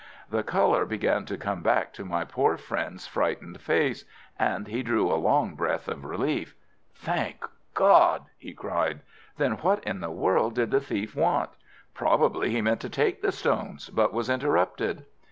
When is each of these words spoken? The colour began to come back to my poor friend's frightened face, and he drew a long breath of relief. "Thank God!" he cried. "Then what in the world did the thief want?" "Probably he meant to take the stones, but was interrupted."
The 0.31 0.41
colour 0.41 0.83
began 0.87 1.25
to 1.25 1.37
come 1.37 1.61
back 1.61 1.93
to 1.93 2.03
my 2.03 2.25
poor 2.25 2.57
friend's 2.57 3.05
frightened 3.05 3.61
face, 3.61 4.03
and 4.39 4.65
he 4.67 4.81
drew 4.81 5.11
a 5.11 5.13
long 5.13 5.53
breath 5.53 5.87
of 5.87 6.03
relief. 6.05 6.55
"Thank 6.95 7.45
God!" 7.75 8.25
he 8.35 8.51
cried. 8.51 9.01
"Then 9.37 9.57
what 9.57 9.83
in 9.83 9.99
the 9.99 10.09
world 10.09 10.55
did 10.55 10.71
the 10.71 10.81
thief 10.81 11.15
want?" 11.15 11.51
"Probably 11.93 12.49
he 12.49 12.63
meant 12.63 12.79
to 12.81 12.89
take 12.89 13.21
the 13.21 13.31
stones, 13.31 13.91
but 13.91 14.11
was 14.11 14.27
interrupted." 14.27 15.05